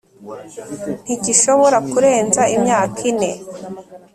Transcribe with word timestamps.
Ntigishobora 1.03 1.77
kurenza 1.91 2.41
imyaka 2.55 2.99
ine 3.11 3.31